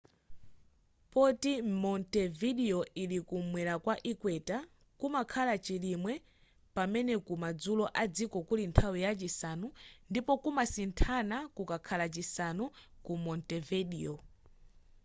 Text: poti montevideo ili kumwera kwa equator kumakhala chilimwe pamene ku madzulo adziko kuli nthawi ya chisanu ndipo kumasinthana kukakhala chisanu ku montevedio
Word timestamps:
poti 1.11 1.53
montevideo 1.83 2.79
ili 3.01 3.17
kumwera 3.29 3.73
kwa 3.83 3.95
equator 4.11 4.61
kumakhala 4.99 5.53
chilimwe 5.65 6.13
pamene 6.75 7.13
ku 7.25 7.33
madzulo 7.43 7.85
adziko 8.03 8.37
kuli 8.47 8.63
nthawi 8.69 8.99
ya 9.05 9.11
chisanu 9.19 9.67
ndipo 10.09 10.33
kumasinthana 10.43 11.37
kukakhala 11.55 12.05
chisanu 12.15 12.65
ku 13.05 13.13
montevedio 13.23 14.13